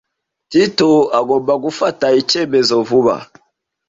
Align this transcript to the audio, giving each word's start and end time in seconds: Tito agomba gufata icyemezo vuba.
Tito 0.49 0.87
agomba 1.19 1.53
gufata 1.63 2.05
icyemezo 2.21 2.75
vuba. 2.89 3.15